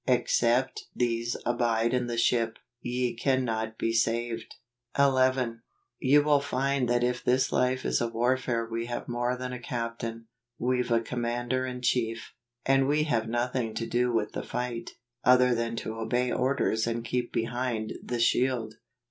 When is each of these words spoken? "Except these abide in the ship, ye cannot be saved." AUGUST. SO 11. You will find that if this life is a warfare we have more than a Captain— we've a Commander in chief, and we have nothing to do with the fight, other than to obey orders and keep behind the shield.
"Except 0.07 0.87
these 0.95 1.37
abide 1.45 1.93
in 1.93 2.07
the 2.07 2.17
ship, 2.17 2.57
ye 2.81 3.13
cannot 3.13 3.77
be 3.77 3.93
saved." 3.93 4.55
AUGUST. 4.95 4.97
SO 4.97 5.03
11. 5.09 5.61
You 5.99 6.23
will 6.23 6.39
find 6.39 6.89
that 6.89 7.03
if 7.03 7.23
this 7.23 7.51
life 7.51 7.85
is 7.85 8.01
a 8.01 8.07
warfare 8.07 8.65
we 8.67 8.87
have 8.87 9.07
more 9.07 9.37
than 9.37 9.53
a 9.53 9.59
Captain— 9.59 10.25
we've 10.57 10.89
a 10.89 11.01
Commander 11.01 11.67
in 11.67 11.81
chief, 11.83 12.33
and 12.65 12.87
we 12.87 13.03
have 13.03 13.29
nothing 13.29 13.75
to 13.75 13.85
do 13.85 14.11
with 14.11 14.31
the 14.31 14.41
fight, 14.41 14.89
other 15.23 15.53
than 15.53 15.75
to 15.75 15.93
obey 15.93 16.31
orders 16.31 16.87
and 16.87 17.05
keep 17.05 17.31
behind 17.31 17.93
the 18.01 18.19
shield. 18.19 18.73